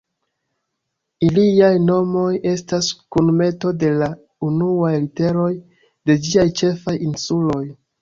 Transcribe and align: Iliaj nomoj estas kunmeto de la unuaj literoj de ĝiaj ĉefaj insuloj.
Iliaj 1.27 1.69
nomoj 1.89 2.31
estas 2.53 2.89
kunmeto 3.17 3.75
de 3.85 3.93
la 4.01 4.11
unuaj 4.51 4.93
literoj 5.07 5.49
de 5.61 6.21
ĝiaj 6.29 6.51
ĉefaj 6.65 7.01
insuloj. 7.11 7.65